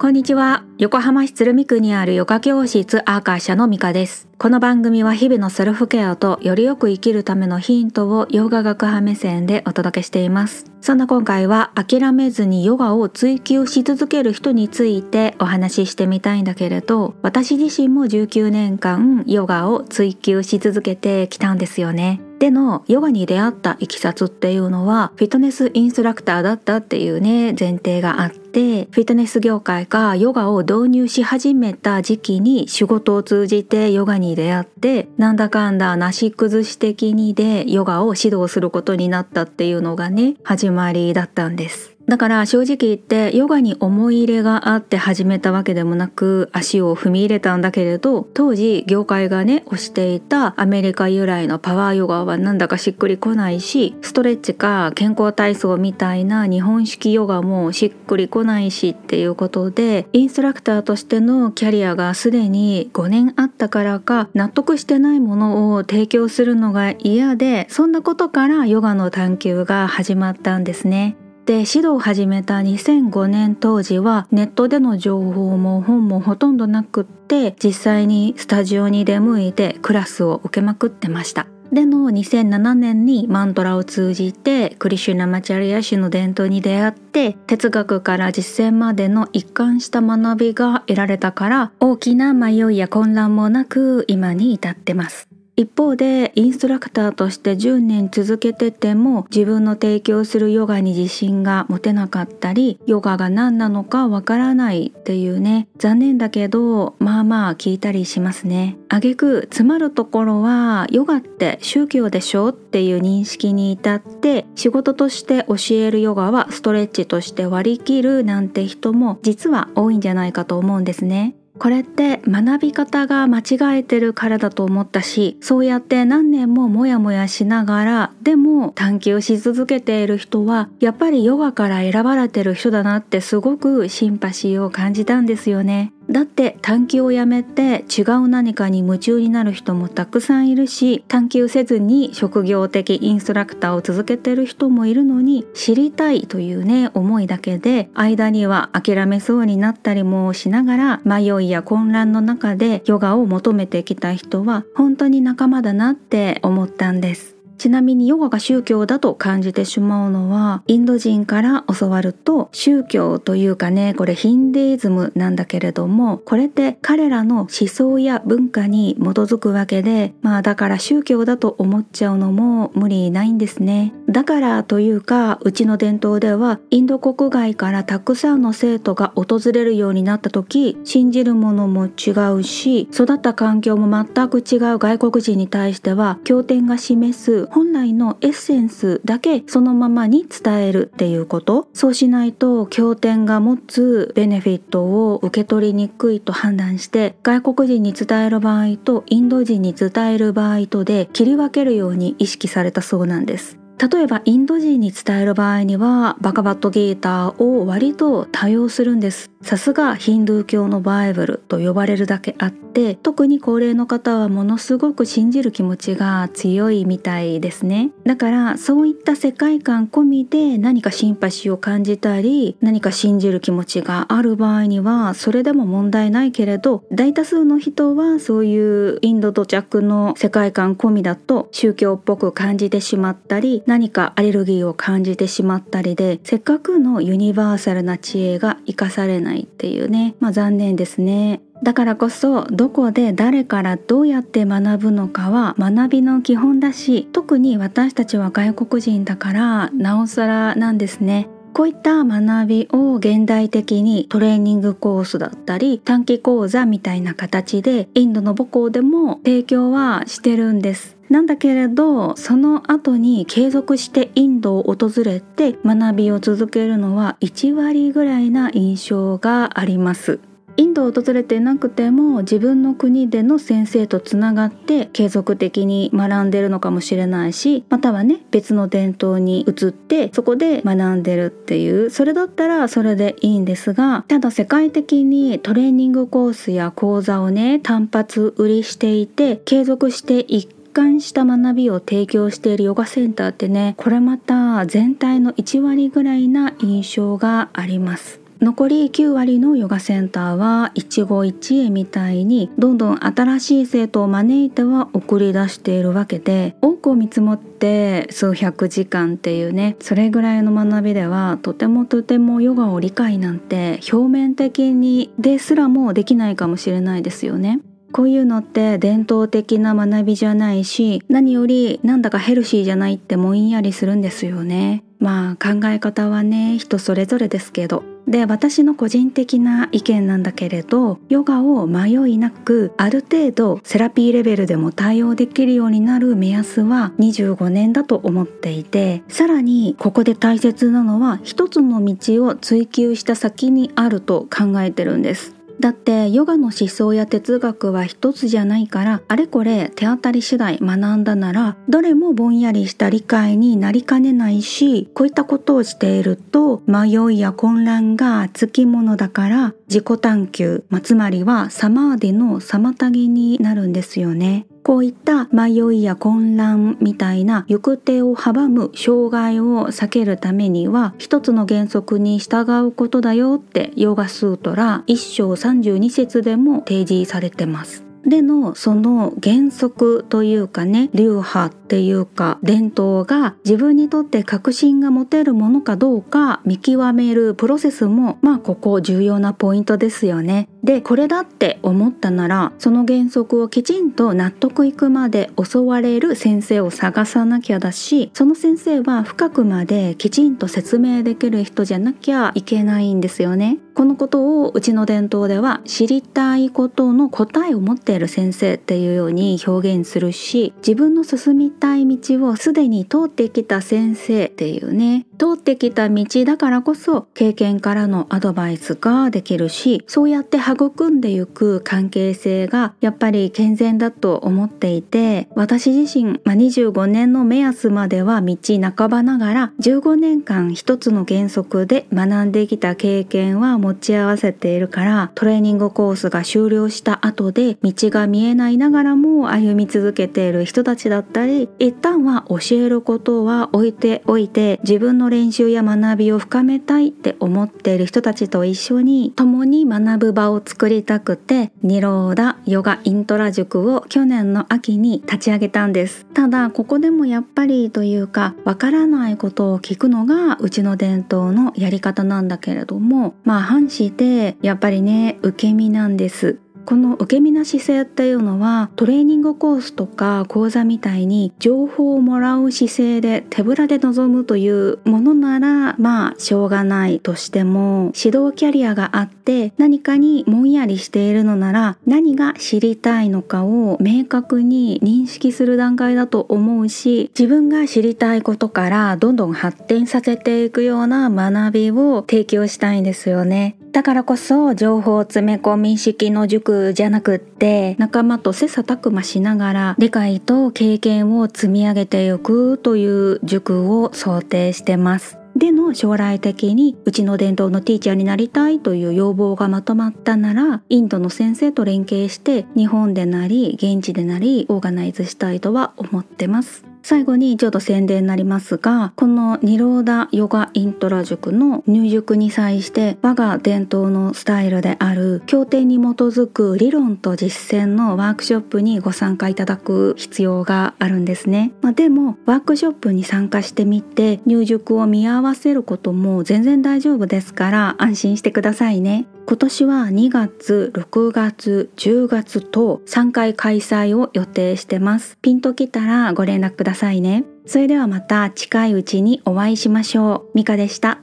[0.00, 0.64] こんにちは。
[0.78, 4.30] 横浜市鶴見区にあるヨガ教室アーカー社のミカです。
[4.38, 10.64] この番組は日々のセルフケアとよりよく生きるためのヒントをヨガ学派目線でお届けしています。
[10.80, 22.22] そんな今回は諦めずにヨガを追求し続ける人についてお話ししてみたいんだけれど、私自身も19年間ヨガを追求し続けてきたんですよね。
[22.40, 41.99] でのヨガに出会ったいきさつっていうのはフィットネスインストラクターだったっていうね前提があってフィットネス業界がヨガを導入し始めた時期に仕事を通じてヨガに出会ってなんだかんだなし崩し的にでヨガを指導することになったっていうのがね始まりだったんです。
[42.10, 71.16] だから正直言ってヨガに思い入れがあって始めたわけでもなく足を踏み入れたんだけれど当時業界がね推していたアメリカ由来のパワーヨガはなんだかしっくりこないしストレッチか健康体操みたいな日本式ヨガもしっくりこないしっていうことでインストラクターとしてのキャリアがすでに5年あったからか納得してないものを提供するのが嫌でそんなことからヨガの探求が始まったんですね。
[71.50, 81.48] で指導を始めた2005年当時はネットでの情報も本もほとんどなくって実際にスタジオに出向いてクラスを受けまくってました。
[81.72, 95.29] での2007年にマントラを通じてクリシュナマチャリア氏の伝統に出会って哲学から実践までの一貫した学びが得られたから大きな迷いや混乱もなく今に至ってます。
[95.60, 108.78] 一方でインストラクターとして10年続けてても自分の提供するヨガに自信が持てなかったりヨガが何なのかわからないっていうね残念だけどまあまあ聞いたりしますね。
[108.88, 121.34] あげく詰まるところはヨガって宗教でしょっていう認識に至って仕事として教えるヨガはストレッチとして割り切るなんて人も実は多いんじゃないかと思うんですね。
[121.60, 135.92] これって学び方が間違えてるからだと思ったしそうやって何年もモヤモヤしながらでも探求し続けている人はやっぱりヨガから選ばれてる人だなってすごくシンパシーを感じたんですよね。
[136.10, 157.39] だって探求をやめて違う何かに夢中になる人もたくさんいるし探求せずに職業的インストラクターを続けてる人もいるのに知りたいというね思いだけで間には諦めそうになったりもしながら迷いや混乱の中でヨガを求めてきた人は本当に仲間だなって思ったんです。
[157.60, 173.92] ちなみにヨガが宗教だと感じてしまうのはインド人から教わると宗教というかねこれヒンデイズムなんだけれどもこれって彼らの思想や文化に基づくわけでまあだから宗教だと思っちゃうのも無理ないんですね。
[174.08, 191.68] だからというかうちの伝統ではインド国外からたくさんの生徒が訪れるようになった時信じるものも違うし育った環境も全く違う外国人に対しては経典が示す本来のエッセンスだけそのままに伝えるっていうこと。
[191.72, 203.60] そうしないと経典が持つベネフィットを受け取りにくいと判断して外国人に伝える場合とインド人に伝える場合とで切り分けるように意識されたそうなんです。
[203.80, 209.30] 例えばインド人に伝える場合にはバカバットギーターを割と多用するんです。
[209.42, 217.90] さすがヒンドゥー教のバイブルと呼ばれるだけあって特に高齢の方はものすごく信じる気持ちが強いみたいですね。
[218.04, 239.29] だからそういった世界観込みで何かシンパシーを感じたり何か信じる気持ちがある場合にはそれでも問題ないけれど大多数の人はそういうインド土着の世界観込みだと宗教っぽく感じてしまったり何かアレルギーを感じてしまったりでせっかくのユニバーサルな知恵が生かされない。
[239.30, 240.14] ないっていうね。
[240.20, 241.40] まあ残念ですね。
[241.62, 251.28] だからこそどこで誰からどうやって学ぶのかは学びの基本だし特に私たちは外国人だからなおさらなんですね。
[251.52, 260.96] こういった学びを現代的にトレーニングコースだったり短期講座みたいな形でインドの母校でも提供はしてるんです。
[261.08, 270.20] なんだけれどその後に継続してインドを訪れて学びを続けるのは1割ぐらいな印象があります。
[270.60, 298.19] インドを訪れてなくても自分の国での先生とつながって継続的に学んでるのかもしれないしまたはね別の伝統に移ってそこで学んでるっていうそれだったらそれでいいんですがただ世界的にトレーニングコースや講座をね単発売りしていて継続して一貫した学びを提供しているヨガセンターってねこれまた全体の1割ぐらいな印象があります。
[298.40, 317.60] 残り9割のヨガセンターは一期一会みたいにどんどん新しい生徒を招いては送り出しているわけで多くを見積もって数百時間っていうねそれぐらいの学びではとてもとてもヨガを理解なんて表面的にですらもできないかもしれないですよね。
[317.92, 324.84] こういうのって伝統的な学びじゃないし何よりなんだかヘルシーじゃないってもんやりするんですよね。
[325.00, 345.39] まあ考え方はね人それぞれですけどで私の個人的な意見なんだけれどヨガを迷いなくある程度セラピーレベルでも対応できるようになる目安は25年だと思っていてさらにここで大切なのは一つの道を追求した先にあると考えてるんです。
[345.60, 364.46] だってヨガの思想や哲学は一つじゃないからあれこれ手当たり次第学んだならどれもぼんやりした理解になりかねないしこういったことをしていると迷いや混乱がつきものだから自己探求、まあ、つまりはサマーディの妨げになるんですよね。
[364.62, 377.90] こういった迷いや混乱みたいな行く手を阻む障害を避けるためには一つの原則に従うことだよってヨガスートラ一章32節でも提示されてます。
[378.06, 390.48] でのその原則というかね流派っていうか伝統が自分にとって確信が持てるものかどうか見極めるプロセスもまあここ重要なポイントですよね。
[390.62, 403.58] でこれだって思ったならその原則をきちんと納得いくまで教われる先生を探さなきゃだしその先生は深くまできちんと説明できる人じゃなきゃいけないんですよね。
[403.74, 428.38] このことをうちの伝統では知りたいことの答えを持っている先生っていうように表現するし自分の進みたい道をすでに通ってきた先生っていうね通ってきた道だからこそ経験からのアドバイスができるしそうやって育んでいく関係性がやっぱり健全だと思っていて私自身、まあ、25年の目安までは道
[428.74, 456.06] 半ばながら15年間一つの原則で学んできた経験は持ち合わせているからトレーニングコースが終了した後で道が見えないながらも歩み続けている人たちだったり一旦は教えることは置いておいて自分の練習や学びを深めたいって思っている人たちと一緒に共に学ぶ場を作りたくてニローダヨガイントラ塾を去年の秋に立ち上げたんです。
[456.14, 466.38] ただここでもやっぱりというかわからないことを聞くのがうちの伝統のやり方なんだけれどもまあ反してやっぱりね受け身なんです。
[466.66, 493.56] この受け身な姿勢っていうのはトレーニングコースとか講座みたいに情報をもらう姿勢で手ぶらで臨むというものならまあしょうがないとしても指導キャリアがあって何かにもんやりしているのなら何が知りたいのかを明確に認識する段階だと思うし自分が知りたいことからどんどん発展させていくような学びを提供したいんですよね。
[493.72, 505.18] だからこそ情報詰め込み式の塾じゃなくって仲間と切磋琢磨しながら理解と経験を積み上げていくという塾を想定してます。
[505.36, 516.69] での将来的にうちの伝統のティーチャーになりたいという要望がまとまったならインドの先生と連携して日本でなり現地でなりオーガナイズしたいとは思ってます。
[516.82, 539.06] 最後にちょっと宣伝になりますがこのニローダヨガイントラ塾の入塾に際して我が伝統のスタイルである経典に基づく理論と実践のワークショップにご参加いただく必要があるんですね、まあ、でもワークショップに参加してみて入塾を見合わせることも全然大丈夫ですから安心してくださいね。
[539.26, 545.16] 今年は2月、6月、10月と3回開催を予定してます。
[545.22, 547.24] ピンときたらご連絡くださいね。
[547.46, 550.36] それではまた近いうちにお会いしましょう。
[550.36, 551.00] ミカでした。